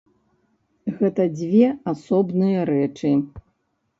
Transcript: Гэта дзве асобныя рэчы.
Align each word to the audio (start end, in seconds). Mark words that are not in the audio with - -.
Гэта 1.01 1.25
дзве 1.41 1.67
асобныя 1.93 2.63
рэчы. 2.71 3.13